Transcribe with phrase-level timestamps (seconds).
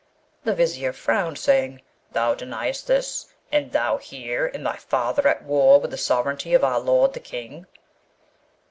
[0.45, 3.35] The Vizier frowned, saying, 'Thou deniest this?
[3.51, 7.19] And thou here, and thy father at war with the sovereignty of our lord the
[7.19, 7.67] King!'